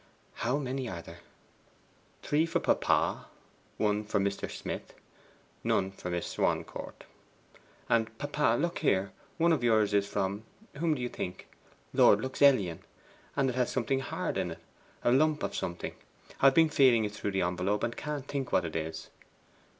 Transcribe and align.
'How 0.33 0.57
many 0.57 0.89
are 0.89 1.03
there? 1.03 1.19
Three 2.23 2.47
for 2.47 2.59
papa, 2.59 3.27
one 3.77 4.03
for 4.03 4.19
Mr. 4.19 4.49
Smith, 4.49 4.95
none 5.63 5.91
for 5.91 6.09
Miss 6.09 6.25
Swancourt. 6.25 7.03
And, 7.87 8.17
papa, 8.17 8.57
look 8.59 8.79
here, 8.79 9.11
one 9.37 9.53
of 9.53 9.63
yours 9.63 9.93
is 9.93 10.07
from 10.07 10.43
whom 10.77 10.95
do 10.95 11.03
you 11.03 11.07
think? 11.09 11.47
Lord 11.93 12.19
Luxellian. 12.19 12.79
And 13.35 13.47
it 13.51 13.55
has 13.55 13.71
something 13.71 13.99
HARD 13.99 14.39
in 14.39 14.49
it 14.49 14.59
a 15.03 15.11
lump 15.11 15.43
of 15.43 15.55
something. 15.55 15.93
I've 16.41 16.55
been 16.55 16.69
feeling 16.69 17.05
it 17.05 17.11
through 17.11 17.33
the 17.33 17.43
envelope, 17.43 17.83
and 17.83 17.95
can't 17.95 18.27
think 18.27 18.51
what 18.51 18.65
it 18.65 18.75
is. 18.75 19.11